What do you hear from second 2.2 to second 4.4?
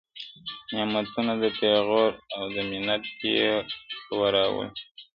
او د مِنت یې وه